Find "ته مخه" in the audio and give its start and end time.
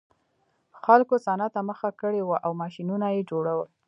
1.55-1.89